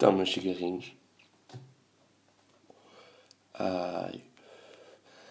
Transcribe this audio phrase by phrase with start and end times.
[0.00, 0.94] Então, meus cigarrinhos.
[3.52, 4.22] Ai.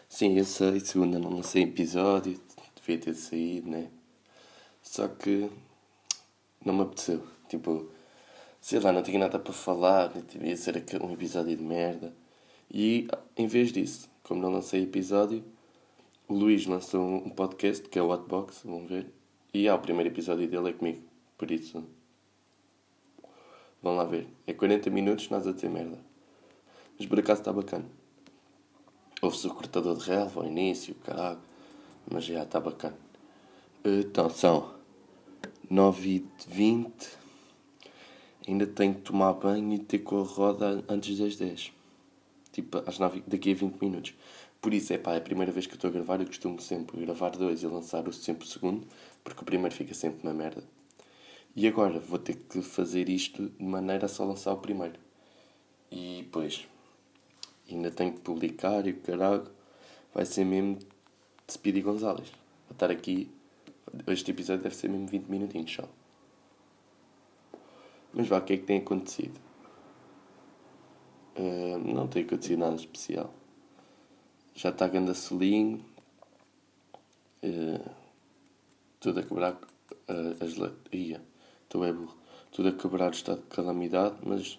[0.07, 2.39] Sim, eu sei, segunda não lancei episódio,
[2.75, 3.89] devia ter saído, né?
[4.83, 5.49] Só que
[6.63, 7.23] não me apeteceu.
[7.47, 7.89] Tipo,
[8.61, 12.13] sei lá, não tinha nada para falar, devia ser um episódio de merda.
[12.69, 15.43] E em vez disso, como não lancei episódio,
[16.27, 19.11] o Luís lançou um podcast que é o Hotbox, vão ver.
[19.51, 21.01] E há o primeiro episódio dele é comigo,
[21.39, 21.83] por isso
[23.81, 24.27] Vão lá ver.
[24.45, 25.99] É 40 minutos nós a dizer merda.
[26.97, 27.85] Mas por acaso está bacana.
[29.21, 31.39] Ouve-se o cortador de relva ao início, caralho.
[32.09, 32.97] Mas já está bacana.
[33.83, 34.73] Então são
[35.71, 36.91] 9h20.
[38.47, 41.71] Ainda tenho que tomar banho e ter com a roda antes das 10.
[42.51, 44.13] Tipo, às 9, daqui a 20 minutos.
[44.59, 46.19] Por isso, é pá, é a primeira vez que estou a gravar.
[46.19, 48.85] Eu costumo sempre gravar dois e lançar o sempre segundo.
[49.23, 50.63] Porque o primeiro fica sempre uma merda.
[51.61, 54.97] E agora vou ter que fazer isto de maneira a só lançar o primeiro.
[55.91, 56.65] E depois
[57.69, 59.45] ainda tenho que publicar e o caralho
[60.13, 60.87] vai ser mesmo de
[61.51, 62.29] Speedy Gonzalez.
[62.29, 63.29] Vou estar aqui.
[64.07, 65.83] Este episódio deve ser mesmo 20 minutinhos só.
[68.13, 69.37] Mas vá, o que é que tem acontecido?
[71.35, 73.33] Uh, não tem acontecido nada especial.
[74.53, 75.83] Já está a selinho.
[77.43, 77.91] Uh,
[79.01, 80.57] tudo a quebrar uh, as.
[81.69, 82.17] Estou é burro.
[82.51, 84.57] Tudo a quebrar o estado de calamidade, mas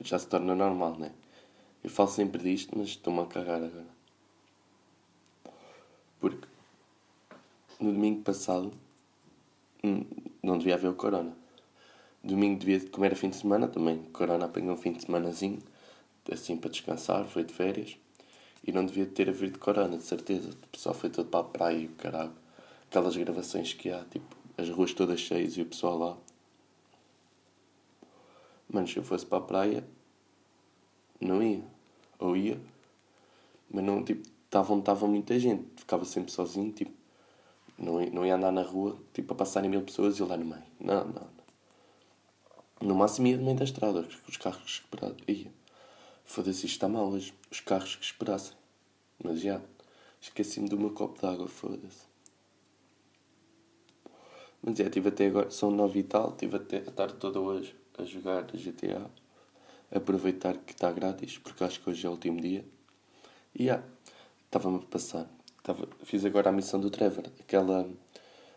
[0.00, 1.10] já se torna normal, né?
[1.82, 3.98] Eu falo sempre disto, mas estou-me a cagar agora.
[6.20, 6.46] Porque
[7.80, 8.70] no domingo passado
[9.82, 10.04] hum,
[10.40, 11.36] não devia haver o corona.
[12.22, 15.58] Domingo devia, como era fim de semana, também corona apanhou um fim de semanazinho,
[16.30, 17.96] assim para descansar, foi de férias.
[18.64, 20.50] E não devia ter havido corona, de certeza.
[20.50, 22.32] O pessoal foi todo para a praia e o caralho.
[22.88, 26.18] Aquelas gravações que há, tipo, as ruas todas cheias e o pessoal lá.
[28.68, 29.88] Mano, se eu fosse para a praia,
[31.20, 31.64] não ia.
[32.18, 32.60] Ou ia,
[33.70, 36.92] mas não, tipo, estava tava muita gente, ficava sempre sozinho, tipo,
[37.78, 40.44] não, não ia andar na rua, tipo, a passarem mil pessoas e eu lá no
[40.44, 40.62] meio.
[40.80, 41.38] Não, não, não.
[42.80, 45.16] No máximo ia no meio da estrada, os carros que esperassem.
[45.28, 45.52] Ia.
[46.24, 47.34] Foda-se, isto está mal hoje.
[47.50, 48.52] Os carros que esperassem.
[49.22, 49.60] Mas já,
[50.20, 52.06] esqueci-me do meu copo d'água, foda-se.
[54.62, 57.74] Mas é, estive até agora, são nove e tal, estive até a tarde toda hoje
[57.96, 59.10] a jogar GTA.
[59.90, 62.64] Aproveitar que está grátis, porque acho que hoje é o último dia.
[63.54, 63.84] E yeah,
[64.44, 65.26] estava-me a passar.
[65.58, 67.88] Estava, fiz agora a missão do Trevor, aquela.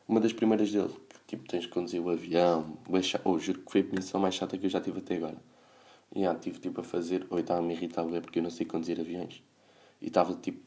[0.07, 2.77] Uma das primeiras dele, que tipo tens de conduzir o avião.
[3.23, 5.37] Ou oh, juro que foi a missão mais chata que eu já tive até agora.
[6.13, 7.25] E yeah, tive tipo a fazer.
[7.29, 9.41] Ou estava-me irritar porque eu não sei conduzir aviões.
[10.01, 10.61] E estava tipo.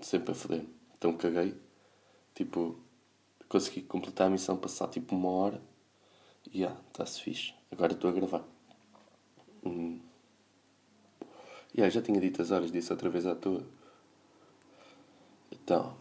[0.00, 0.64] sempre a foder.
[0.96, 1.54] Então caguei.
[2.34, 2.78] Tipo,
[3.52, 5.60] consegui completar a missão, passar tipo uma hora.
[6.50, 7.52] E yeah, está-se fixe.
[7.70, 8.42] Agora estou a gravar.
[9.62, 10.00] Hum.
[11.76, 13.62] Yeah, já tinha dito as horas disso outra vez à toa.
[15.52, 15.94] Então,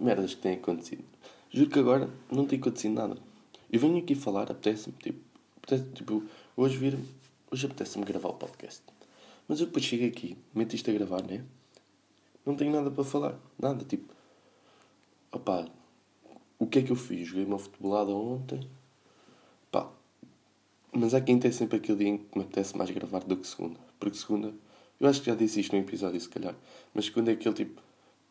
[0.00, 1.04] merdas que têm acontecido.
[1.50, 3.18] Juro que agora não tem acontecido nada.
[3.70, 5.20] Eu venho aqui falar, apetece-me, tipo,
[5.58, 6.24] apetece, tipo,
[6.56, 6.98] hoje vir,
[7.50, 8.82] hoje apetece-me gravar o podcast.
[9.46, 11.44] Mas eu depois chego aqui, meto isto a gravar, né?
[12.44, 14.12] Não tenho nada para falar, nada, tipo,
[15.32, 15.66] opá,
[16.58, 17.28] o que é que eu fiz?
[17.28, 18.68] Joguei uma futebolada ontem.
[19.70, 19.90] Pá.
[20.92, 23.46] Mas há quem tem sempre aquele dia em que me apetece mais gravar do que
[23.46, 23.78] segunda.
[23.98, 24.54] Porque segunda.
[24.98, 26.54] Eu acho que já disse isto num episódio, se calhar.
[26.94, 27.82] Mas segunda é aquele tipo.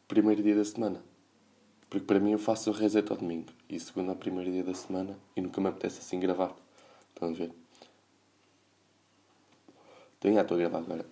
[0.08, 1.04] Primeiro dia da semana.
[1.90, 3.48] Porque para mim eu faço o reset ao domingo.
[3.70, 5.18] E segunda é o primeiro dia da semana.
[5.36, 6.56] E nunca me apetece assim gravar.
[7.14, 7.52] Estão a ver?
[10.18, 11.06] Então já estou a gravar agora.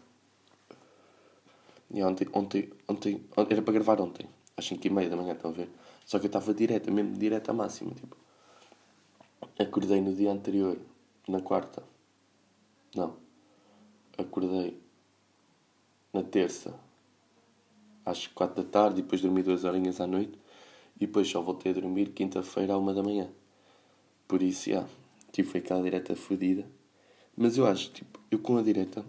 [1.94, 4.28] E ontem, ontem, ontem, era para gravar ontem.
[4.58, 5.70] Às 5 e meia da manhã, estão a ver?
[6.06, 7.92] Só que eu estava direta, mesmo direta máxima.
[7.92, 8.18] Tipo,
[9.58, 10.78] acordei no dia anterior,
[11.28, 11.84] na quarta.
[12.96, 13.18] Não.
[14.18, 14.80] Acordei
[16.12, 16.80] na terça,
[18.06, 20.38] às quatro da tarde, depois dormi duas horinhas à noite.
[20.96, 23.30] E depois só voltei a dormir quinta-feira à uma da manhã.
[24.28, 24.88] Por isso, já,
[25.32, 26.70] tipo, foi aquela direta fodida.
[27.36, 29.04] Mas eu acho, tipo, eu com a direta,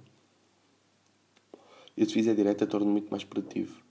[1.97, 3.83] eu se fizer direta torno muito mais produtivo.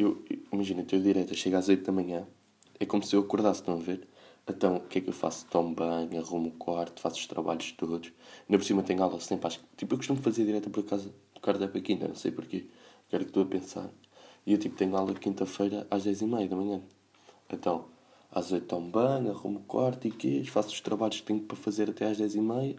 [0.00, 2.24] Eu, imagina, estou direita, chego às 8 da manhã,
[2.78, 4.06] é como se eu acordasse, estão a ver?
[4.48, 5.44] Então, o que é que eu faço?
[5.46, 8.12] Tomo banho, arrumo o quarto, faço os trabalhos todos.
[8.48, 9.58] Ainda por cima tenho aula sempre às...
[9.76, 12.66] Tipo, eu costumo fazer direita por causa do cardápio aqui, não sei porquê.
[13.08, 13.90] Agora que estou a pensar.
[14.46, 16.80] E eu, tipo, tenho aula quinta-feira às 10h30 da manhã.
[17.52, 17.86] Então,
[18.30, 20.44] às 8 tomo banho, arrumo o quarto e quê?
[20.44, 22.78] Faço os trabalhos que tenho para fazer até às 10h30.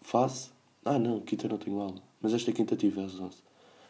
[0.00, 0.52] Faço.
[0.84, 2.00] Ah, não, quinta não tenho aula.
[2.22, 3.42] Mas esta quinta tive às 11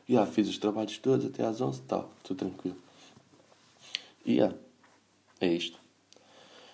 [0.08, 2.76] yeah, fiz os trabalhos todos até às 11 tal, estou tranquilo.
[4.24, 4.56] E yeah,
[5.40, 5.78] é isto.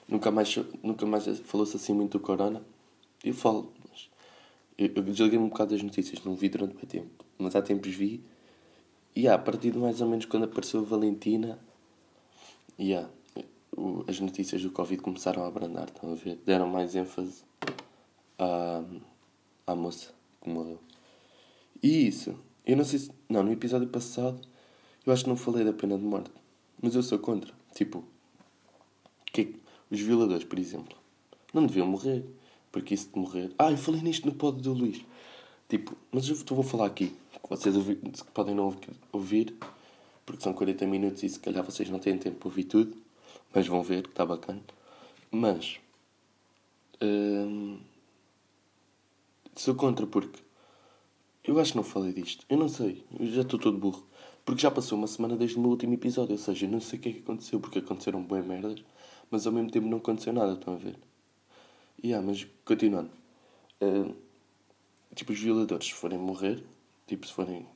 [0.08, 2.62] nunca mais, nunca mais falou-se assim muito do Corona.
[3.24, 4.08] Eu falo, mas
[4.78, 7.94] eu, eu desliguei-me um bocado das notícias, não vi durante muito tempo, mas há tempos
[7.94, 8.22] vi.
[9.14, 11.58] E a partir de mais ou menos quando apareceu a Valentina,
[12.78, 13.10] yeah,
[13.76, 16.36] o, as notícias do Covid começaram a abrandar, estão a ver?
[16.44, 17.42] Deram mais ênfase
[18.38, 18.82] à,
[19.66, 20.78] à moça que morreu.
[21.82, 22.36] E isso,
[22.70, 23.10] eu não sei se.
[23.28, 24.40] Não, no episódio passado
[25.06, 26.30] eu acho que não falei da pena de morte,
[26.80, 27.52] mas eu sou contra.
[27.74, 28.04] Tipo,
[29.32, 29.56] que
[29.90, 30.96] os violadores, por exemplo,
[31.52, 32.24] não deviam morrer.
[32.70, 33.52] Porque isso de morrer.
[33.58, 35.04] Ah, eu falei nisto no pod do Luís.
[35.68, 37.12] Tipo, mas eu vou falar aqui.
[37.42, 38.76] Que vocês ouvi, que podem não
[39.12, 39.54] ouvir.
[40.24, 42.96] Porque são 40 minutos e se calhar vocês não têm tempo para ouvir tudo.
[43.52, 44.62] Mas vão ver que está bacana.
[45.30, 45.80] Mas.
[47.02, 47.78] Hum,
[49.56, 50.38] sou contra porque.
[51.50, 52.46] Eu acho que não falei disto.
[52.48, 53.04] Eu não sei.
[53.18, 54.06] Eu já estou todo burro.
[54.44, 56.30] Porque já passou uma semana desde o meu último episódio.
[56.30, 57.58] Ou seja, eu não sei o que é que aconteceu.
[57.58, 58.84] Porque aconteceram boas merdas.
[59.32, 60.52] Mas ao mesmo tempo não aconteceu nada.
[60.52, 60.96] Estão a ver?
[62.04, 63.10] Yeah, mas continuando.
[63.82, 64.14] Uh,
[65.12, 66.62] tipo, os violadores, se forem morrer,
[67.08, 67.66] tipo, se forem.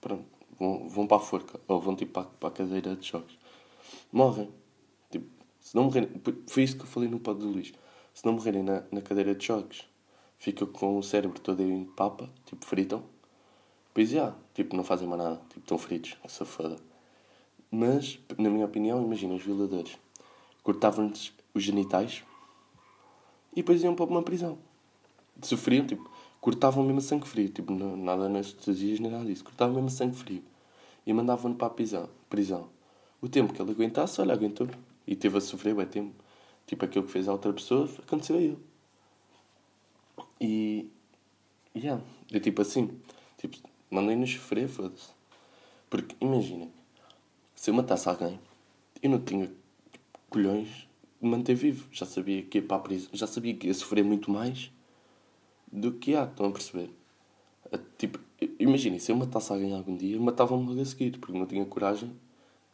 [0.00, 0.24] Pronto,
[0.58, 1.60] vão, vão para a forca.
[1.68, 3.38] Ou vão tipo para, para a cadeira de choques.
[4.10, 4.50] Morrem.
[5.08, 5.26] Tipo,
[5.60, 6.10] se não morrerem.
[6.48, 7.72] Foi isso que eu falei no pod do Luís.
[8.12, 9.84] Se não morrerem na, na cadeira de choques,
[10.44, 13.02] ficam com o cérebro todo em papa, tipo, fritam.
[13.94, 15.40] Pois já, yeah, tipo, não fazem mais nada.
[15.48, 16.18] Tipo, estão fritos.
[16.22, 16.76] Essa foda.
[17.70, 19.96] Mas, na minha opinião, imagina os violadores.
[20.62, 22.22] Cortavam-lhes os genitais
[23.52, 24.58] e depois iam para uma prisão.
[25.40, 26.10] Sofriam, tipo,
[26.42, 30.42] cortavam mesmo sangue frio, tipo, nada anestesias nem nada disso, cortavam mesmo sangue frio
[31.06, 32.68] e mandavam-no para a prisão, prisão.
[33.20, 34.68] O tempo que ele aguentasse, olha, aguentou
[35.06, 36.14] e teve a sofrer bem tempo.
[36.66, 38.73] Tipo, aquilo que fez a outra pessoa aconteceu a ele.
[40.40, 40.88] E.
[41.76, 42.02] Yeah,
[42.32, 43.00] é tipo assim.
[43.38, 43.56] Tipo,
[43.90, 45.10] mandem-nos sofrer, foda-se.
[45.90, 46.68] Porque, imagina,
[47.54, 48.38] se eu matasse alguém,
[49.02, 49.52] eu não tinha
[50.30, 50.88] colhões
[51.20, 51.88] manter vivo.
[51.90, 54.70] Já sabia que ia para a prisão, já sabia que ia sofrer muito mais
[55.70, 56.90] do que há, estão a perceber?
[57.98, 58.20] Tipo,
[58.58, 62.14] imaginem, se eu matasse alguém algum dia, matava-me logo a seguir, porque não tinha coragem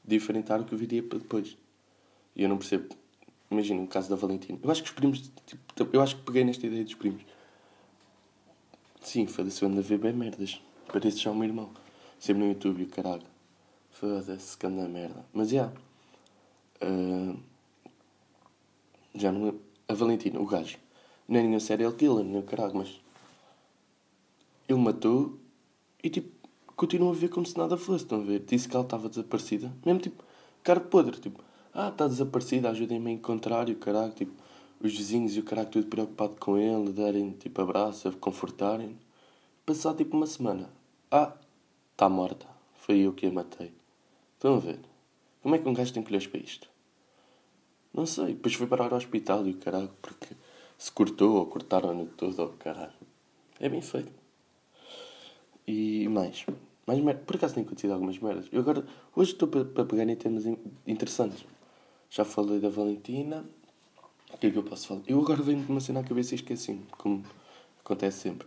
[0.05, 1.57] de enfrentar o que viria para depois.
[2.35, 2.95] E eu não percebo.
[3.51, 4.59] Imaginem o caso da Valentina.
[4.63, 5.33] Eu acho que os primos.
[5.75, 7.23] Tipo, eu acho que peguei nesta ideia dos primos.
[9.01, 9.27] Sim,
[9.61, 10.61] eu ando a ver bem merdas.
[10.87, 11.71] Parece já o meu irmão.
[12.19, 13.27] Sempre no YouTube, caralho.
[13.91, 15.25] Foda-se, que anda merda.
[15.33, 15.73] Mas já.
[16.83, 17.41] Yeah, uh,
[19.15, 19.59] já não.
[19.89, 20.79] A Valentina, o gajo.
[21.27, 23.01] Nem nenhum serial killer, nem o caralho, mas.
[24.69, 25.39] Ele matou
[26.03, 26.39] e tipo.
[26.77, 28.41] Continua a ver como se nada fosse, estão a ver?
[28.41, 29.73] Disse que ela estava desaparecida.
[29.85, 30.23] Mesmo tipo.
[30.63, 31.43] Cara podre, tipo.
[31.73, 34.33] Ah, está desaparecida, ajudem-me a encontrar e o caralho, tipo.
[34.83, 38.97] Os vizinhos e o caralho tudo preocupado com ele, darem tipo abraço, confortarem.
[39.67, 40.71] Passar tipo uma semana.
[41.11, 41.35] Ah,
[41.93, 42.47] está morta.
[42.77, 43.73] Foi eu que a matei.
[44.35, 44.79] Estão a ver?
[45.43, 46.67] Como é que um gajo tem colheres para isto?
[47.93, 48.29] Não sei.
[48.29, 50.35] Depois foi parar ao hospital e o caralho, porque
[50.79, 52.95] se cortou ou cortaram-no todo, oh, caralho.
[53.59, 54.11] É bem feito.
[55.67, 56.47] E mais.
[56.87, 57.19] Mais mer...
[57.19, 58.47] Por acaso tem acontecido algumas merdas.
[58.51, 58.83] Eu agora,
[59.15, 60.45] hoje estou para pegar em temas
[60.87, 61.45] interessantes.
[62.11, 63.49] Já falei da Valentina.
[64.33, 65.03] O que é que eu posso falar?
[65.07, 67.25] Eu agora venho de uma cena à cabeça e esqueci como
[67.85, 68.47] acontece sempre.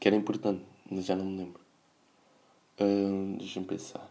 [0.00, 1.60] Que era importante, mas já não me lembro.
[2.80, 4.10] Uh, Deixa-me pensar.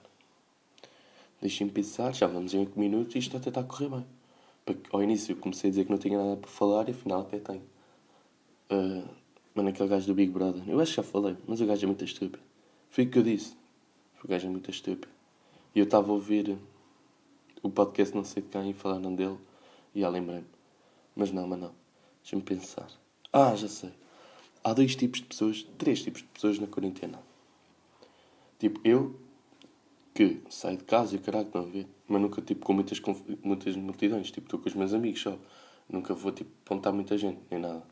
[1.42, 4.06] Deixem-me pensar, já vamos em 8 minutos e isto até está a correr bem
[4.92, 7.64] ao início comecei a dizer que não tinha nada para falar e afinal até tenho.
[8.72, 9.08] Uh,
[9.56, 10.62] mano, aquele gajo do Big Brother.
[10.68, 12.40] Eu acho que já falei, mas o gajo é muito estúpido.
[12.90, 13.56] Foi o que eu disse.
[14.24, 15.08] O gajo é muito estúpido.
[15.74, 16.58] E eu estava a ouvir
[17.62, 19.38] o podcast não sei de quem e falaram dele
[19.94, 20.48] e já lembrei-me.
[21.16, 21.72] Mas não, mas não.
[22.22, 22.90] Deixa-me pensar.
[23.34, 23.92] Ah, já sei.
[24.64, 27.20] Há dois tipos de pessoas, três tipos de pessoas na quarentena.
[28.58, 29.16] Tipo, eu
[30.14, 31.88] que saio de casa e o caralho, estão a ver?
[32.08, 33.02] Mas nunca, tipo, com muitas,
[33.44, 34.32] muitas multidões.
[34.32, 35.38] Tipo, estou com os meus amigos só.
[35.90, 37.84] Nunca vou, tipo, apontar muita gente, nem nada.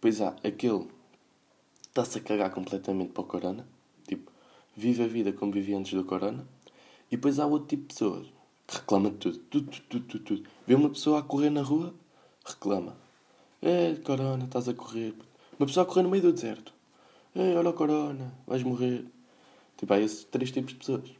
[0.00, 0.86] Pois há aquele
[1.82, 3.68] está-se a cagar completamente para o corona.
[4.06, 4.30] Tipo,
[4.76, 6.46] vive a vida como vivia antes do corona.
[7.10, 8.37] E depois há outro tipo de pessoas
[8.68, 9.38] reclama de tudo.
[9.38, 10.50] Tudo, tudo, tudo, tudo.
[10.66, 11.94] Vê uma pessoa a correr na rua,
[12.44, 12.96] reclama.
[13.62, 15.14] É, corona, estás a correr.
[15.58, 16.72] Uma pessoa a correr no meio do deserto.
[17.34, 19.04] É, olha o corona, vais morrer.
[19.76, 21.10] Tipo, há esses três tipos de pessoas.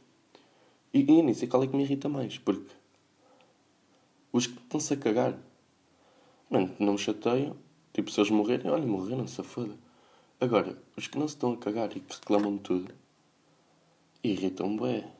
[0.93, 2.71] E, e nisso é qual é que me irrita mais, porque
[4.31, 5.37] os que estão-se a cagar,
[6.49, 7.55] não me chateiam.
[7.93, 9.75] Tipo, se eles morrerem, olha, morreram, se foda.
[10.39, 12.93] Agora, os que não se estão a cagar e que reclamam de tudo,
[14.23, 15.18] irritam-me bem.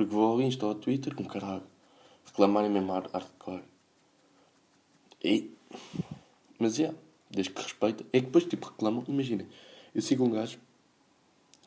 [0.00, 1.62] Porque vou ao Insta ou ao Twitter com caralho.
[2.24, 3.62] Reclamarem mesmo hardcore.
[5.22, 5.50] E.
[6.58, 6.98] Mas é, yeah,
[7.30, 8.02] desde que respeita.
[8.10, 9.04] É que depois, tipo, reclamam.
[9.06, 9.46] Imaginem,
[9.94, 10.58] eu sigo um gajo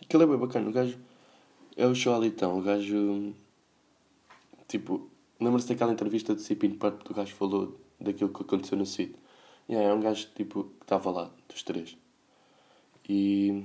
[0.01, 0.67] Aquilo é bem bacana.
[0.67, 0.97] O gajo
[1.77, 2.57] é o show então.
[2.57, 3.35] O gajo.
[4.67, 5.07] Tipo,
[5.39, 9.15] lembra-se daquela entrevista de Cipin Purp do gajo falou daquilo que aconteceu no sítio.
[9.69, 11.95] Yeah, é um gajo tipo que estava lá, dos três.
[13.07, 13.63] E,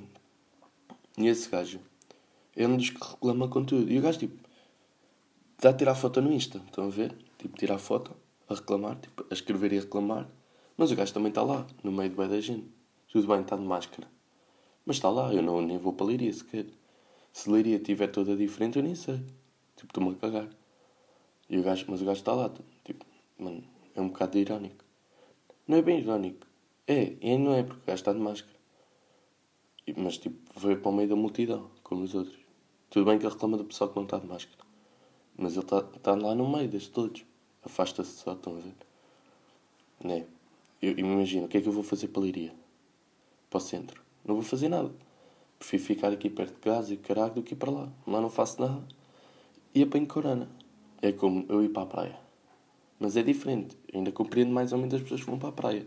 [1.16, 1.80] e esse gajo
[2.54, 3.90] é um dos que reclama com tudo.
[3.90, 4.47] E o gajo tipo
[5.58, 7.16] está a tirar foto no Insta, estão a ver?
[7.36, 8.16] Tipo, tirar foto,
[8.48, 10.28] a reclamar, tipo, a escrever e a reclamar.
[10.76, 12.68] Mas o gajo também está lá, no meio do bem da gente.
[13.08, 14.08] Tudo bem, está de máscara.
[14.86, 16.66] Mas está lá, eu não, nem vou para a Leiria sequer.
[17.32, 19.16] Se a Leiria estiver toda diferente, eu nem sei.
[19.76, 20.48] Tipo, estou-me a cagar.
[21.50, 22.50] E o gajo, mas o gajo está lá.
[22.84, 23.04] Tipo,
[23.36, 23.64] mano,
[23.96, 24.84] é um bocado irónico.
[25.66, 26.46] Não é bem irónico.
[26.86, 28.56] É, e não é porque o gajo está de máscara.
[29.96, 32.38] Mas tipo, veio para o meio da multidão, como os outros.
[32.90, 34.67] Tudo bem que ele reclama do pessoal que não está de máscara.
[35.38, 37.24] Mas ele está, está lá no meio destes todos.
[37.64, 38.74] Afasta-se só, estão a ver?
[40.02, 40.26] Né?
[40.82, 42.52] Eu, eu imagino, o que é que eu vou fazer para a Leiria?
[43.48, 44.02] Para o centro.
[44.24, 44.90] Não vou fazer nada.
[45.58, 47.88] Prefiro ficar aqui perto de casa e caralho do que ir para lá.
[48.06, 48.82] Lá não faço nada.
[49.72, 50.48] E apanho corona.
[51.00, 52.20] É como eu ir para a praia.
[52.98, 53.76] Mas é diferente.
[53.92, 55.86] Eu ainda compreendo mais ou menos as pessoas que vão para a praia.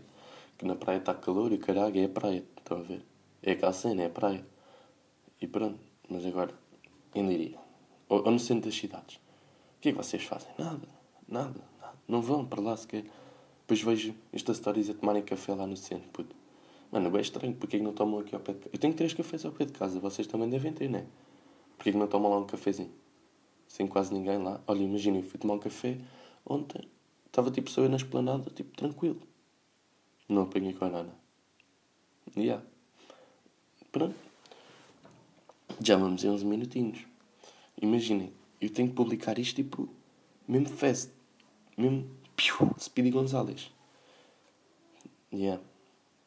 [0.56, 2.44] Que na praia está calor e caralho é a praia.
[2.56, 3.04] Estão a ver?
[3.42, 4.44] É aquela cena, é a praia.
[5.40, 5.78] E pronto.
[6.08, 6.54] Mas agora,
[7.14, 7.58] em Leiria.
[8.08, 9.21] Ou, ou no centro das cidades.
[9.82, 10.48] Que é que vocês fazem?
[10.56, 10.88] Nada.
[11.28, 11.60] Nada.
[11.80, 11.98] nada.
[12.06, 13.04] Não vão para lá sequer.
[13.62, 16.36] Depois vejo estas histórias a tomarem café lá no centro, puto.
[16.92, 17.52] Mano, é estranho.
[17.56, 18.70] Porquê que não tomam aqui ao pé de casa?
[18.72, 19.98] Eu tenho três cafés ao pé de casa.
[19.98, 21.04] Vocês também devem ter, né?
[21.76, 22.92] Porquê que não tomam lá um cafezinho?
[23.66, 24.60] Sem quase ninguém lá.
[24.68, 25.98] Olha, imagina, eu fui tomar um café
[26.46, 26.88] ontem.
[27.26, 29.20] Estava tipo só eu na esplanada, tipo, tranquilo.
[30.28, 31.12] Não apanhei corona.
[32.36, 32.64] E yeah.
[33.90, 34.14] Pronto.
[35.80, 37.04] Já vamos em uns minutinhos.
[37.80, 39.88] Imaginem, eu tenho que publicar isto tipo,
[40.46, 41.10] mesmo fast.
[41.76, 43.72] Mesmo, piu, Speedy Gonzalez.
[45.32, 45.62] Yeah.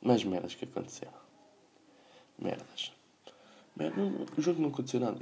[0.02, 1.14] Mais merdas que aconteceram.
[2.38, 2.92] Merdas.
[3.76, 4.02] Merda,
[4.38, 5.20] o jogo não aconteceu nada.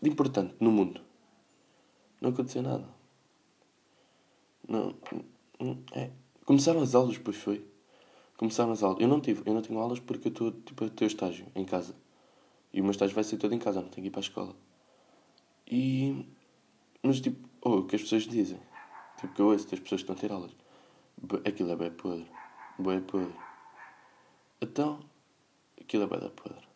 [0.00, 1.00] De importante no mundo.
[2.20, 2.88] Não aconteceu nada.
[4.66, 4.94] Não.
[5.92, 6.10] É.
[6.44, 7.66] Começaram as aulas, pois foi.
[8.36, 9.00] Começaram as aulas.
[9.00, 11.64] Eu não tive, eu não tenho aulas porque eu estou tipo, a ter estágio em
[11.64, 11.94] casa.
[12.72, 14.22] E o meu estágio vai ser todo em casa, não tenho que ir para a
[14.22, 14.56] escola.
[15.66, 16.24] E.
[17.06, 18.58] Mas tipo, oh, o que as pessoas dizem.
[19.16, 20.50] Tipo, que eu ouço das pessoas que estão a ter aulas.
[21.46, 22.26] Aquilo é bem podre.
[22.80, 23.32] Bem podre.
[24.60, 24.98] Então,
[25.80, 26.66] aquilo é bada podre.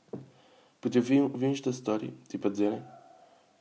[0.80, 2.80] Porque eu vi, vi esta história, tipo, a dizerem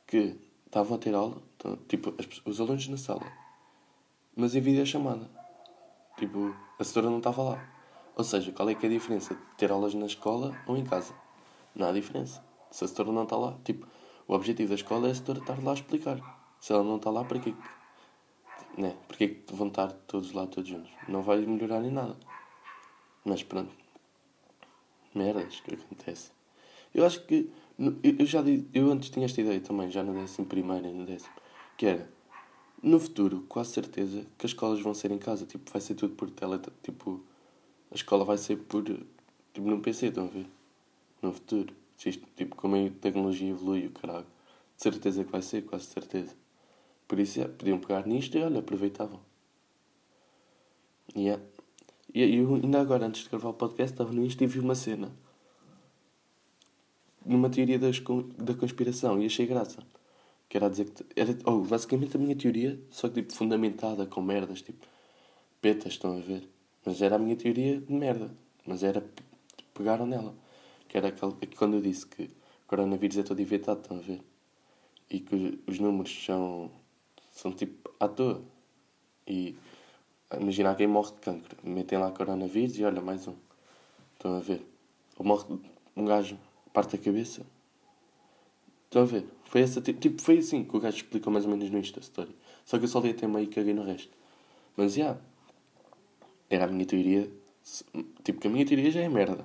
[0.06, 3.26] que estavam a ter aula, então, tipo, as, os alunos na sala,
[4.36, 5.28] mas em vídeo chamada.
[6.16, 7.74] Tipo, a setora não estava lá.
[8.14, 10.84] Ou seja, qual é que é a diferença de ter aulas na escola ou em
[10.84, 11.14] casa?
[11.74, 12.44] Não há diferença.
[12.70, 13.88] Se a setora não está lá, tipo,
[14.28, 16.39] o objetivo da escola é a setora estar lá a explicar.
[16.60, 17.54] Se ela não está lá, para quê?
[18.76, 18.96] Né?
[19.08, 20.90] Para que vão estar todos lá, todos juntos?
[21.08, 22.16] Não vai melhorar em nada.
[23.24, 23.80] Mas pronto
[25.14, 26.30] merdas que acontece.
[26.94, 27.50] Eu acho que.
[28.02, 28.42] Eu já
[28.74, 31.32] eu antes tinha esta ideia também, já no décimo primeiro e no décimo,
[31.78, 32.10] que era
[32.82, 36.14] no futuro, quase certeza que as escolas vão ser em casa, tipo, vai ser tudo
[36.14, 37.22] por tele, tipo,
[37.90, 40.46] a escola vai ser por, tipo, num PC, estão a ver?
[41.22, 41.74] No futuro.
[41.96, 44.26] Tipo, como a tecnologia evolui, o caralho.
[44.76, 46.34] De certeza que vai ser, quase certeza.
[47.10, 49.18] Por isso, é, podiam pegar nisto e, olha, aproveitavam.
[51.16, 51.42] Yeah.
[52.14, 54.76] E eu ainda agora, antes de gravar o podcast, estava no Insta e vi uma
[54.76, 55.10] cena.
[57.26, 58.00] Numa teoria das,
[58.38, 59.82] da conspiração e achei graça.
[60.48, 61.04] Que era dizer que.
[61.16, 64.86] Era, oh, basicamente a minha teoria, só que tipo fundamentada com merdas, tipo.
[65.60, 66.48] Petas, estão a ver?
[66.86, 68.30] Mas era a minha teoria de merda.
[68.64, 69.04] Mas era.
[69.74, 70.32] Pegaram nela.
[70.86, 74.22] Que era aquele, quando eu disse que o coronavírus é todo inventado, estão a ver?
[75.10, 76.70] E que os números são.
[77.30, 78.42] São tipo à toa.
[79.26, 79.56] E
[80.38, 83.34] Imagina alguém morre de cancro, metem lá coronavírus e olha, mais um.
[84.14, 84.64] Estão a ver?
[85.18, 85.44] Ou morre
[85.96, 86.38] um gajo,
[86.72, 87.44] parte a cabeça.
[88.84, 89.26] Estão a ver?
[89.42, 92.34] Foi essa, tipo, foi assim que o gajo explicou mais ou menos no Insta Story.
[92.64, 94.16] Só que eu só li até meio e caguei no resto.
[94.76, 95.02] Mas, já.
[95.02, 95.20] Yeah,
[96.48, 97.28] era a minha teoria.
[98.22, 99.44] Tipo, que a minha teoria já é merda.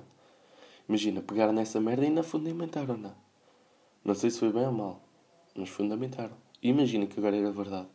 [0.88, 3.14] Imagina, pegaram nessa merda e ainda fundamentaram, não.
[4.04, 5.02] Não sei se foi bem ou mal,
[5.56, 6.36] mas fundamentaram.
[6.62, 7.88] Imagina que agora era verdade.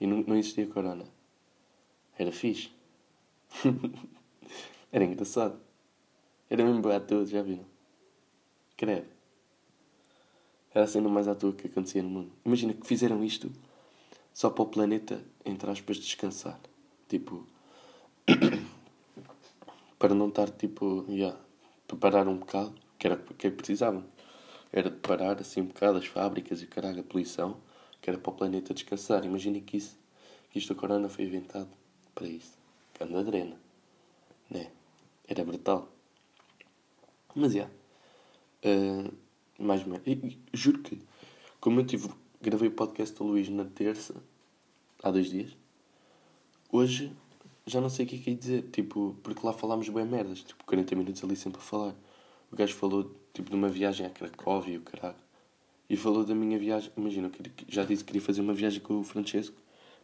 [0.00, 1.04] E não, não existia corona.
[2.18, 2.70] Era fixe.
[4.92, 5.60] Era engraçado.
[6.48, 7.64] Era mesmo bem à toa, já viram?
[8.76, 9.06] Credo.
[10.74, 12.32] Era a cena mais à toa que acontecia no mundo.
[12.44, 13.52] Imagina que fizeram isto
[14.32, 16.58] só para o planeta, entre aspas, descansar.
[17.08, 17.46] Tipo.
[19.98, 21.04] para não estar, tipo.
[21.08, 21.38] Yeah,
[21.86, 24.04] para parar um bocado, que era o que precisavam.
[24.72, 27.56] Era de parar assim um bocado as fábricas e caralho, a poluição,
[28.00, 29.24] que era para o planeta descansar.
[29.24, 29.98] Imagina que isso,
[30.50, 31.70] que isto a corona foi inventado
[32.14, 32.58] para isso.
[32.94, 33.56] Canda drena.
[34.48, 34.70] Né?
[35.26, 35.88] Era brutal.
[37.34, 37.68] Mas, já.
[38.64, 39.08] Yeah.
[39.08, 39.14] Uh,
[39.58, 40.38] mais ou menos.
[40.52, 40.98] juro que,
[41.60, 42.08] como eu tive,
[42.40, 44.14] gravei o podcast do Luís na terça,
[45.02, 45.56] há dois dias,
[46.72, 47.12] hoje
[47.66, 50.42] já não sei o que é que ia dizer, tipo, porque lá falámos bem merdas,
[50.42, 51.94] tipo, 40 minutos ali sempre a falar.
[52.50, 55.16] O gajo falou, tipo, de uma viagem a Cracóvia e o caralho.
[55.90, 59.00] E falou da minha viagem, imagina, eu já disse que queria fazer uma viagem com
[59.00, 59.56] o Francesco,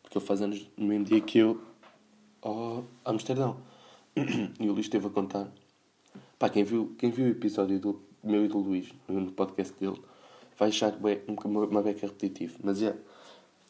[0.02, 1.62] porque ele faz anos no mesmo dia que eu,
[2.42, 3.56] ao Amsterdão.
[4.58, 5.48] E o Luís esteve a contar.
[6.40, 10.02] Pá, quem viu, quem viu o episódio do meu e do Luís, no podcast dele,
[10.58, 12.58] vai achar bem, uma, beca repetitivo.
[12.64, 12.96] Mas é,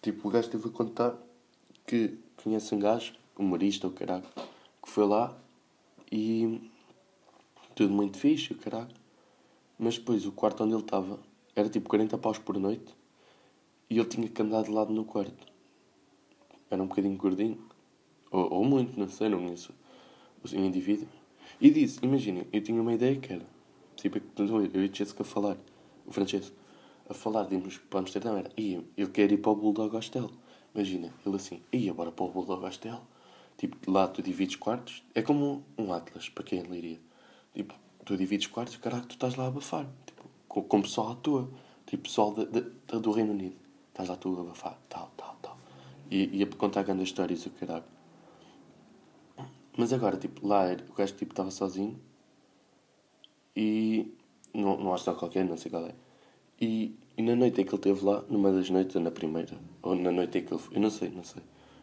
[0.01, 1.15] tipo, o gajo esteve a contar
[1.87, 4.25] que conhece um gajo, humorista, o caralho,
[4.83, 5.37] que foi lá
[6.11, 6.63] e
[7.75, 8.89] tudo muito fixe, o caralho.
[9.79, 11.19] Mas depois o quarto onde ele estava
[11.57, 12.95] era tipo 40 paus por noite
[13.89, 15.47] e ele tinha que andar de lado no quarto.
[16.71, 17.59] Era um bocadinho gordinho.
[18.31, 19.73] Ou, ou muito, não sei, não conheço
[20.45, 21.09] o indivíduo.
[21.59, 23.47] E disse, imaginem, eu tinha uma ideia que era,
[23.97, 25.57] tipo, eu e Jessica a falar,
[26.05, 26.55] o Francesco,
[27.09, 27.57] a falar de
[27.89, 30.31] para Amsterdão, era, ia, eu quero ir para o Bulldog Hostel.
[30.75, 33.01] Imagina, ele assim, ia, bora para o Bulldog Hostel.
[33.57, 37.01] Tipo, lá tu divides quartos, é como um Atlas, para quem leria.
[37.55, 39.89] Tipo, tu divides quartos, caralho, tu estás lá a abafar.
[40.49, 41.49] Com, com pessoal à tua.
[41.87, 43.57] Tipo, pessoal de, de, do Reino Unido.
[43.89, 45.57] Estás lá tu a abafar, tal, tal, tal.
[46.11, 47.85] E, e a contar grandes histórias, o caralho.
[49.77, 52.01] Mas agora, tipo, lá o gajo tipo, estava sozinho
[53.55, 54.13] e.
[54.55, 55.95] Não, não que qualquer, não sei qual é.
[56.61, 59.59] E, e na noite em que ele esteve lá, numa das noites, ou na primeira,
[59.83, 61.43] ou na noite em que ele foi, eu não sei, não sei.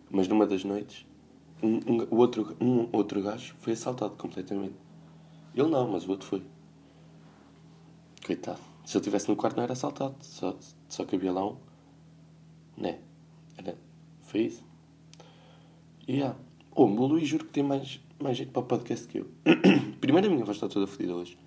[0.09, 1.05] Mas numa das noites,
[1.61, 4.75] um, um, o outro, um outro gajo foi assaltado completamente.
[5.55, 6.43] Ele não, mas o outro foi.
[8.25, 8.59] Coitado.
[8.85, 10.57] Se ele estivesse no quarto não era assaltado, só,
[10.89, 11.57] só cabia lá um.
[12.77, 12.99] Né?
[13.57, 13.77] Era.
[14.21, 14.63] Foi isso.
[16.07, 16.37] E yeah.
[16.75, 19.27] Oh, o Luís juro que tem mais, mais jeito para o podcast que eu.
[20.01, 21.37] Primeiro a minha voz está toda fodida hoje.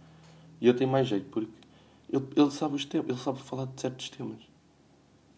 [0.61, 1.51] E eu tenho mais jeito porque
[2.11, 4.41] ele, ele sabe os temas, ele sabe falar de certos temas.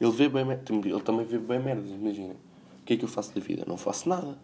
[0.01, 2.35] Ele vê bem ele também vê bem merdas, imagina.
[2.81, 3.65] O que é que eu faço da vida?
[3.67, 4.39] Não faço nada.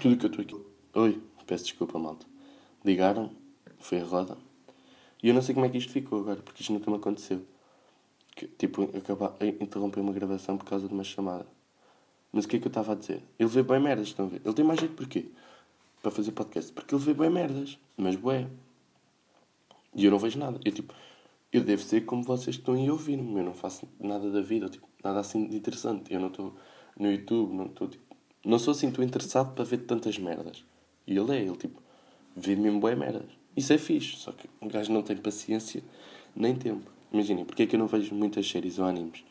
[0.00, 0.66] Tudo que eu estou aqui.
[0.94, 2.26] Oi, peço desculpa, malta.
[2.84, 3.30] Ligaram,
[3.78, 4.36] foi a roda.
[5.24, 7.40] E eu não sei como é que isto ficou agora, porque isto nunca me aconteceu.
[8.36, 11.46] Que, tipo, acabar, interromper uma gravação por causa de uma chamada.
[12.30, 13.22] Mas o que é que eu estava a dizer?
[13.38, 14.42] Ele vê bem merdas, estão a ver?
[14.44, 15.30] Ele tem mais jeito porquê?
[16.02, 16.70] Para fazer podcast.
[16.72, 17.78] Porque ele vê bem merdas.
[17.96, 18.46] Mas bué.
[19.94, 20.60] E eu não vejo nada.
[20.62, 20.92] Eu tipo,
[21.50, 23.38] eu devo ser como vocês que estão aí a ouvir-me.
[23.38, 26.12] Eu não faço nada da vida, tipo, nada assim de interessante.
[26.12, 26.54] Eu não estou
[26.98, 28.14] no YouTube, não estou tipo.
[28.44, 30.62] Não sou assim tão interessado para ver tantas merdas.
[31.06, 31.80] E ele é, ele tipo,
[32.36, 33.43] vê mesmo bué merdas.
[33.56, 35.82] Isso é fixe, só que um gajo não tem paciência
[36.34, 36.90] nem tempo.
[37.12, 39.24] Imaginem, porque é que eu não vejo muitas séries ou animes?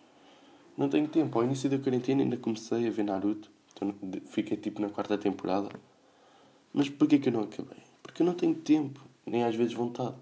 [0.78, 1.38] Não tenho tempo.
[1.38, 3.52] Ao início da quarentena ainda comecei a ver Naruto.
[3.74, 3.94] Então,
[4.28, 5.70] fiquei tipo na quarta temporada.
[6.72, 7.84] Mas porquê que eu não acabei?
[8.02, 10.16] Porque eu não tenho tempo, nem às vezes vontade.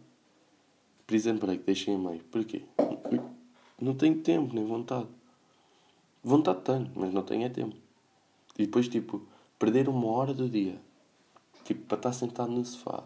[1.06, 2.24] Prison Break, deixei a meio.
[2.32, 2.64] Porquê?
[3.80, 5.08] Não tenho tempo, nem vontade.
[6.24, 7.76] Vontade tenho, mas não tenho é tempo.
[8.58, 9.22] E depois, tipo,
[9.60, 10.82] perder uma hora do dia.
[11.64, 13.04] Tipo, para estar sentado no sofá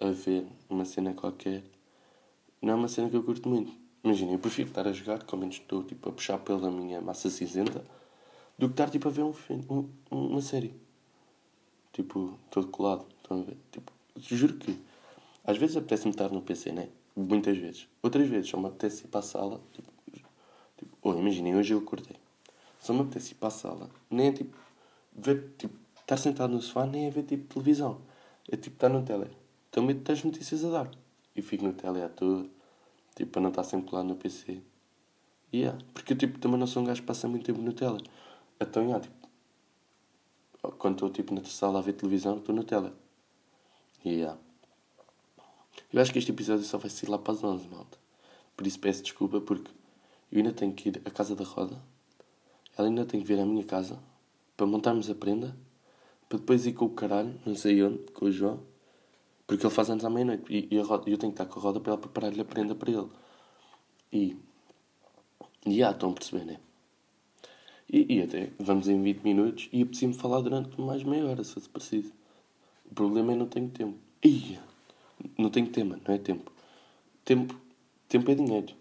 [0.00, 1.62] a ver uma cena qualquer.
[2.60, 3.72] Não é uma cena que eu curto muito.
[4.02, 7.00] Imagina, eu prefiro estar a jogar, que ao menos estou tipo, a puxar pela minha
[7.02, 7.84] massa cinzenta,
[8.58, 9.34] do que estar tipo, a ver um
[9.68, 10.74] um, uma série.
[11.92, 13.04] Tipo, todo colado.
[13.22, 13.58] Estão a ver?
[13.70, 14.78] Tipo, juro que
[15.44, 16.88] às vezes apetece-me estar no PC, né?
[17.14, 17.88] Muitas vezes.
[18.02, 19.60] Outras vezes só me apetece ir para a sala.
[19.72, 19.88] Tipo,
[20.78, 22.16] tipo oh, imaginem, hoje eu acordei.
[22.78, 23.90] Só me apetece ir para a sala.
[24.10, 24.56] Nem é tipo,
[25.14, 28.00] ver, tipo, estar sentado no sofá, nem é ver tipo televisão.
[28.50, 29.39] É tipo estar no tele.
[29.70, 30.90] Tenho medo de ter as notícias a dar.
[31.34, 32.48] E fico no tele à toa
[33.14, 34.62] Tipo, para não estar sempre colado no PC.
[35.52, 37.72] E yeah, porque eu tipo, também não sou um gajo que passa muito tempo no
[37.72, 38.02] tele.
[38.58, 39.28] Então, yeah, tipo,
[40.78, 42.92] quando estou tipo, na sala a ver televisão, estou no tele.
[44.04, 44.38] E yeah.
[45.92, 47.98] Eu acho que este episódio só vai ser lá para as 11, malta.
[48.56, 49.70] Por isso peço desculpa, porque
[50.30, 51.80] eu ainda tenho que ir à casa da roda.
[52.78, 53.98] Ela ainda tem que vir à minha casa
[54.56, 55.56] para montarmos a prenda.
[56.28, 58.69] Para depois ir com o caralho, não sei onde, com o João
[59.50, 60.44] porque ele faz anos à meia-noite.
[60.48, 62.72] E, e roda, eu tenho que estar com a roda para ela preparar-lhe a prenda
[62.72, 63.08] para ele.
[64.12, 64.36] E.
[65.66, 66.60] E ah, estão a perceber, né?
[67.92, 71.42] E, e até vamos em 20 minutos e eu preciso falar durante mais meia hora,
[71.42, 72.12] se fosse preciso.
[72.88, 73.98] O problema é que não tenho tempo.
[74.24, 74.62] Ia!
[75.36, 76.52] Não tenho tema, não é tempo.
[77.24, 77.60] Tempo,
[78.08, 78.72] tempo é dinheiro.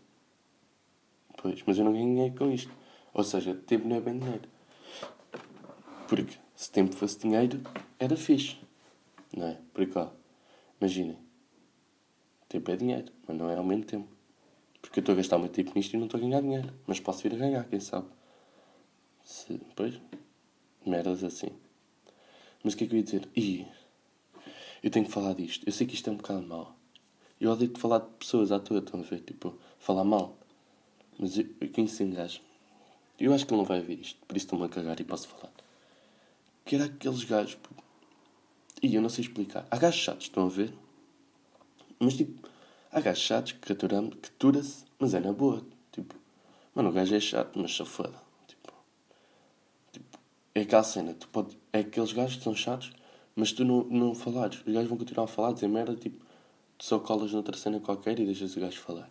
[1.42, 2.72] Pois, mas eu não ganho dinheiro com isto.
[3.12, 4.48] Ou seja, tempo não é bem dinheiro.
[6.08, 7.60] Porque se tempo fosse dinheiro,
[7.98, 8.56] era fixe.
[9.36, 9.58] Não é?
[9.74, 10.19] Por cá.
[10.80, 11.18] Imaginem.
[12.48, 14.08] Tempo é dinheiro, mas não é ao mesmo tempo.
[14.82, 16.74] Porque eu estou a gastar muito tempo nisto e não estou a ganhar dinheiro.
[16.88, 18.08] Mas posso vir a ganhar, quem sabe.
[19.24, 20.00] Se, pois,
[20.86, 21.50] merdas assim.
[22.64, 23.30] Mas o que é que eu ia dizer?
[23.36, 23.68] Ih,
[24.82, 25.68] eu tenho que falar disto.
[25.68, 26.76] Eu sei que isto é um bocado mau.
[27.40, 29.22] Eu odeio de falar de pessoas à toa, estão a ver?
[29.22, 30.38] Tipo, falar mal.
[31.18, 32.14] Mas eu, eu conheci um.
[33.20, 35.28] Eu acho que ele não vai ver isto, por isso estou-me a cagar e posso
[35.28, 35.52] falar.
[36.66, 37.58] que era aqueles gajos.
[38.82, 39.68] E eu não sei explicar.
[39.70, 40.74] Há gajos chatos, estão a ver?
[42.00, 42.48] Mas tipo,
[42.92, 44.62] há gajos chatos que atura-se, que atura
[45.00, 45.66] mas é na boa.
[45.92, 46.16] Tipo,
[46.76, 48.16] mano, o gajo é chato, mas safado.
[48.48, 48.74] Tipo,
[49.92, 50.20] tipo,
[50.54, 52.92] é aquela cena, tu pode, é aqueles gajos que são chatos,
[53.36, 54.60] mas tu não, não falares.
[54.66, 56.26] Os gajos vão continuar a falar, dizer merda, tipo,
[56.78, 59.10] tu só colas noutra cena qualquer e deixas o gajo falar.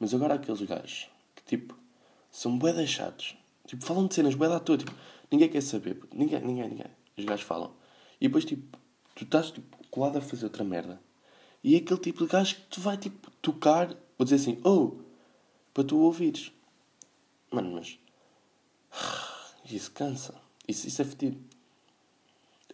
[0.00, 1.78] Mas agora há aqueles gajos que, tipo,
[2.30, 3.36] são bué chatos.
[3.66, 4.94] Tipo, falam de cenas bué da toa, tipo,
[5.30, 5.98] ninguém quer saber.
[6.12, 6.90] Ninguém, ninguém, ninguém.
[7.16, 7.72] Os gajos falam.
[8.20, 8.78] E depois, tipo,
[9.18, 11.00] tu estás, tipo, colado a fazer outra merda.
[11.62, 14.96] E é aquele tipo de gajo que tu vai, tipo, tocar, ou dizer assim, oh,
[15.74, 16.52] para tu ouvires.
[17.50, 17.98] Mano, mas...
[19.70, 20.34] Isso cansa.
[20.66, 21.38] Isso, isso é fedido.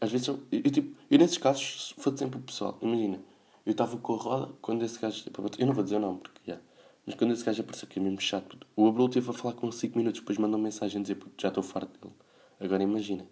[0.00, 2.78] Às vezes, eu, eu, tipo, eu nesses casos, foda sempre o pessoal.
[2.82, 3.20] Imagina,
[3.64, 5.22] eu estava com a roda quando esse gajo.
[5.24, 6.60] Tipo, eu não vou dizer o nome, porque já.
[7.06, 8.58] Mas quando esse gajo apareceu aqui, é mesmo chato.
[8.76, 11.62] O Abril teve a falar com 5 minutos, depois mandou mensagem a dizer, já estou
[11.62, 12.14] farto dele.
[12.60, 13.26] Agora imagina.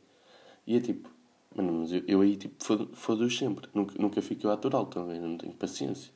[0.67, 1.09] E é tipo,
[1.55, 2.55] mano, mas eu, eu aí tipo,
[2.95, 3.69] foda-os sempre.
[3.75, 6.13] Nunca, nunca fico atural, então eu não tenho paciência.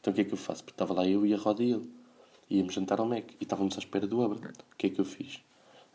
[0.00, 0.64] Então o que é que eu faço?
[0.64, 1.90] Porque estava lá eu e a roda e ele.
[2.50, 4.50] Íamos jantar ao Mac e estávamos à espera do Abril.
[4.72, 5.40] O que é que eu fiz?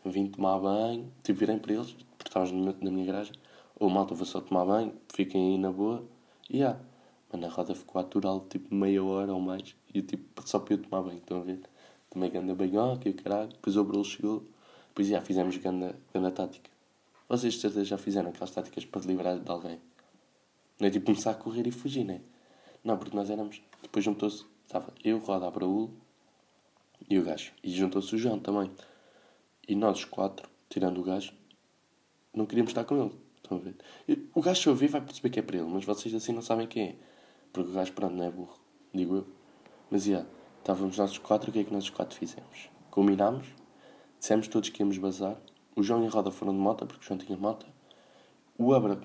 [0.04, 3.34] Eu vim tomar banho, tipo, virei para eles, porque estávamos na minha garagem.
[3.78, 6.04] Ou malta, vou só tomar banho, fiquem aí na boa.
[6.50, 6.80] E yeah.
[7.32, 9.76] Mano, a roda ficou atural tipo meia hora ou mais.
[9.94, 11.60] E eu tipo, só para eu tomar banho, estão a ver?
[12.10, 13.48] Também ganda banhoca e o caralho.
[13.48, 14.44] Depois o Bruno chegou.
[14.88, 16.70] Depois já fizemos ganda, ganda tática.
[17.28, 19.80] Vocês de certeza já fizeram aquelas táticas para te livrar de alguém.
[20.80, 22.22] Não é tipo começar a correr e fugir, né?
[22.82, 23.60] Não, porque nós éramos.
[23.82, 24.46] Depois juntou-se.
[24.64, 25.90] Estava eu, Roda, a Braul
[27.08, 27.52] e o gajo.
[27.62, 28.70] E juntou-se o João também.
[29.66, 31.32] E nós, os quatro, tirando o gajo,
[32.34, 33.14] não queríamos estar com ele.
[33.36, 33.76] Estão a ver?
[34.34, 36.66] O gajo, se ouvir, vai perceber que é para ele, mas vocês assim não sabem
[36.66, 36.96] quem é.
[37.52, 38.58] Porque o gajo, pronto, não é burro.
[38.92, 39.26] Digo eu.
[39.90, 40.16] Mas, ia.
[40.16, 41.50] Yeah, estávamos nós os quatro.
[41.50, 42.70] O que é que nós os quatro fizemos?
[42.90, 43.46] Combinámos.
[44.18, 45.40] Dissemos todos que íamos bazar.
[45.78, 47.64] O João e a Roda foram de moto, porque o João tinha moto.
[48.58, 49.00] O Abra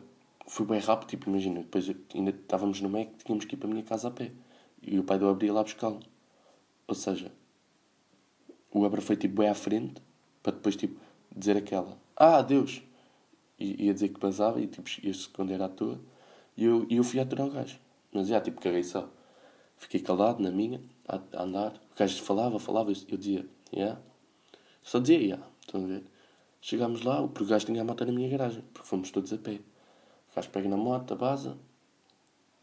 [0.48, 1.08] foi bem rápido.
[1.08, 4.12] Tipo, imagina, depois ainda estávamos no Mac, tínhamos que ir para a minha casa a
[4.12, 4.32] pé.
[4.82, 6.00] E o pai do Abra ia lá buscá-lo.
[6.88, 7.32] Ou seja,
[8.72, 10.02] o Abra foi tipo bem à frente,
[10.42, 11.00] para depois, tipo,
[11.32, 11.96] dizer aquela.
[12.16, 12.82] Ah, Deus!
[13.60, 16.02] E ia dizer que basava e tipo, ia esconder à toa.
[16.58, 17.78] E eu, e eu fui aturar o gajo.
[18.12, 19.08] Mas já, tipo, caguei só.
[19.78, 21.74] Fiquei calado na minha, a, a andar.
[21.94, 24.02] O gajo falava, falava, eu dizia, yeah.
[24.82, 25.48] Só dizia, yeah.
[25.62, 26.13] Estão a ver?
[26.66, 29.60] Chegámos lá, o gajo tinha a moto na minha garagem, porque fomos todos a pé.
[30.32, 31.54] O gajo pega na moto, a base,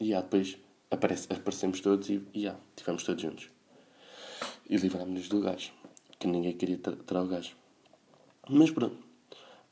[0.01, 0.57] e yeah, depois
[0.91, 3.51] aparece, aparecemos todos e, e yeah, estivemos todos juntos.
[4.71, 5.71] E livrámos-nos do gajo,
[6.19, 7.55] que ninguém queria tirar o gajo.
[8.49, 8.97] Mas pronto,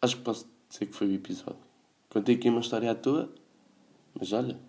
[0.03, 1.64] acho que posso dizer que foi o episódio.
[2.11, 3.33] Contei aqui uma história à toa,
[4.12, 4.61] mas olha,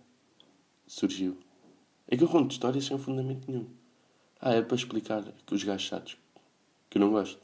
[0.87, 1.37] surgiu.
[2.07, 3.67] É que eu conto histórias sem fundamento nenhum.
[4.39, 6.17] Ah, é para explicar que os gajos chatos,
[6.89, 7.41] que eu não gosto,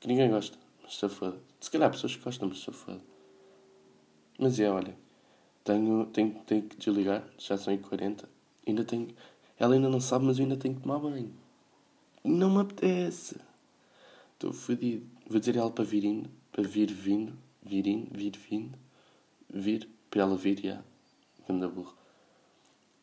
[0.00, 0.58] que ninguém gosta,
[1.08, 1.40] foda.
[1.60, 3.00] Se calhar há pessoas que gostam, sou foda.
[4.38, 4.96] Mas é, olha,
[5.64, 8.28] tenho, tenho, tenho que desligar, já são 40
[8.70, 9.08] ainda tenho.
[9.58, 11.32] Ela ainda não sabe, mas eu ainda tenho que tomar banho.
[12.24, 13.38] Não me apetece.
[14.32, 15.06] Estou fodido.
[15.28, 18.78] Vou dizer ela para vir indo, para vir vindo, vir indo, vir vindo,
[19.52, 20.82] vir, para ela vir, já.
[21.46, 21.94] Ganda burro.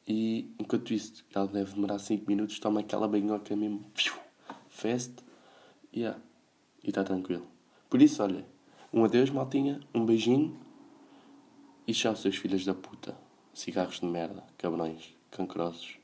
[0.08, 3.86] E enquanto isso, ela deve demorar 5 minutos, toma aquela banhoca mesmo,
[4.70, 5.14] fast,
[5.94, 6.18] yeah,
[6.82, 7.46] e está tranquilo.
[7.90, 8.46] Por isso, olha,
[8.92, 10.60] um adeus, maltinha, um beijinho
[11.88, 13.18] e tchau, seus filhos da puta,
[13.54, 15.98] cigarros de merda, cabrões, cancrosos.